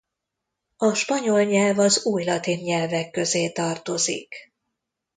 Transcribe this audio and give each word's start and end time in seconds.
A 0.77 0.93
spanyol 0.93 1.43
nyelv 1.43 1.79
az 1.79 2.05
újlatin 2.05 2.59
nyelvek 2.63 3.11
közé 3.11 3.51
tartozik. 3.51 4.35